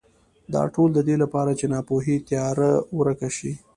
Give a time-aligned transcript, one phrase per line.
[0.53, 3.51] دا ټول د دې لپاره چې ناپوهۍ تیاره ورکه شي.